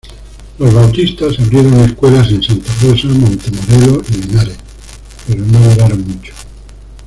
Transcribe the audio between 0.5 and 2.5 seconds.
Los bautistas abrieron escuelas en